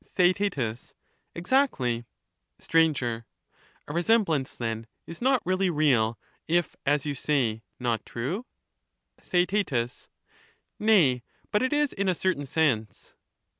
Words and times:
TheaeU 0.17 0.93
Exactly. 1.35 2.05
Str. 2.57 2.77
A 3.05 3.19
resemblance, 3.87 4.55
then, 4.55 4.87
is 5.05 5.21
not 5.21 5.45
really 5.45 5.69
real, 5.69 6.17
if, 6.47 6.75
as 6.87 7.05
you 7.05 7.13
say, 7.13 7.61
not 7.79 8.03
true? 8.03 8.47
Theaet. 9.21 10.07
Nay, 10.79 11.21
but 11.51 11.61
it 11.61 11.71
is 11.71 11.93
in 11.93 12.09
a 12.09 12.15
certain 12.15 12.47
sense. 12.47 13.13